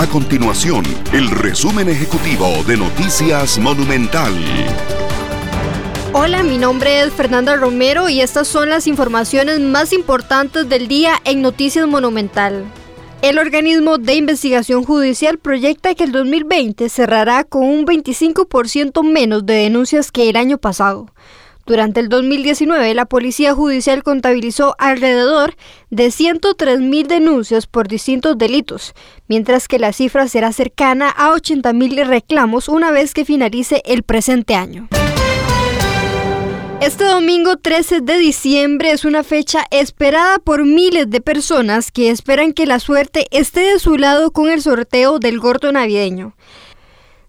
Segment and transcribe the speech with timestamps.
[0.00, 4.32] A continuación, el resumen ejecutivo de Noticias Monumental.
[6.14, 11.16] Hola, mi nombre es Fernanda Romero y estas son las informaciones más importantes del día
[11.26, 12.64] en Noticias Monumental.
[13.20, 19.52] El organismo de investigación judicial proyecta que el 2020 cerrará con un 25% menos de
[19.52, 21.08] denuncias que el año pasado.
[21.70, 25.54] Durante el 2019, la Policía Judicial contabilizó alrededor
[25.88, 28.92] de 103 mil denuncias por distintos delitos,
[29.28, 34.02] mientras que la cifra será cercana a 80 mil reclamos una vez que finalice el
[34.02, 34.88] presente año.
[36.80, 42.52] Este domingo 13 de diciembre es una fecha esperada por miles de personas que esperan
[42.52, 46.34] que la suerte esté de su lado con el sorteo del gordo navideño.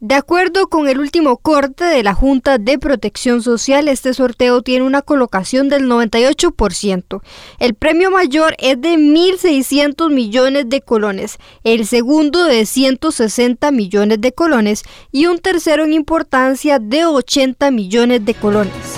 [0.00, 4.86] De acuerdo con el último corte de la Junta de Protección Social, este sorteo tiene
[4.86, 7.20] una colocación del 98%.
[7.58, 14.30] El premio mayor es de 1.600 millones de colones, el segundo de 160 millones de
[14.30, 18.97] colones y un tercero en importancia de 80 millones de colones.